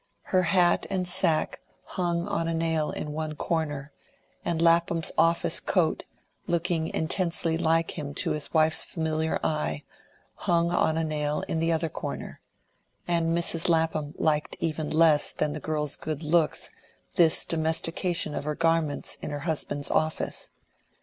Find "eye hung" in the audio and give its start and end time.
9.43-10.71